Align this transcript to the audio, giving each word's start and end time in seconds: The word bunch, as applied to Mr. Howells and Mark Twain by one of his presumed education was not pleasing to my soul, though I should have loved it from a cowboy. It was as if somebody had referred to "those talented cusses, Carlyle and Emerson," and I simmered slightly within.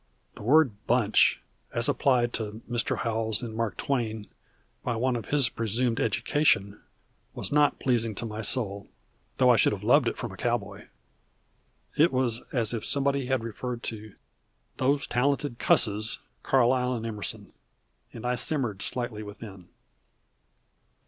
The 0.33 0.41
word 0.41 0.87
bunch, 0.87 1.43
as 1.71 1.87
applied 1.87 2.33
to 2.33 2.63
Mr. 2.67 2.97
Howells 2.97 3.43
and 3.43 3.55
Mark 3.55 3.77
Twain 3.77 4.25
by 4.83 4.95
one 4.95 5.15
of 5.15 5.27
his 5.27 5.47
presumed 5.47 5.99
education 5.99 6.81
was 7.35 7.51
not 7.51 7.77
pleasing 7.79 8.15
to 8.15 8.25
my 8.25 8.41
soul, 8.41 8.87
though 9.37 9.51
I 9.51 9.57
should 9.57 9.73
have 9.73 9.83
loved 9.83 10.07
it 10.07 10.17
from 10.17 10.31
a 10.31 10.37
cowboy. 10.37 10.87
It 11.95 12.11
was 12.11 12.41
as 12.51 12.73
if 12.73 12.83
somebody 12.83 13.27
had 13.27 13.43
referred 13.43 13.83
to 13.83 14.15
"those 14.77 15.05
talented 15.05 15.59
cusses, 15.59 16.17
Carlyle 16.41 16.95
and 16.95 17.05
Emerson," 17.05 17.53
and 18.11 18.25
I 18.25 18.33
simmered 18.33 18.81
slightly 18.81 19.21
within. 19.21 19.69